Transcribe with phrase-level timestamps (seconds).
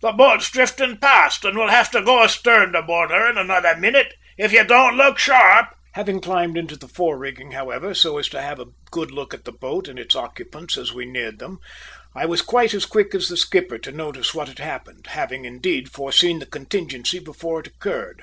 [0.00, 3.74] The boat's drifting past, and we'll have to go astern to board her in another
[3.76, 8.28] minute, if you don't look sharp!" Having climbed into the fore rigging, however, so as
[8.28, 11.58] to have a good look at the boat and its occupants as we neared them,
[12.14, 15.90] I was quite as quick as the skipper to notice what had happened, having, indeed,
[15.90, 18.22] foreseen the contingency before it occurred.